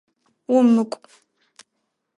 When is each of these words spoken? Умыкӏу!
Умыкӏу! 0.55 1.05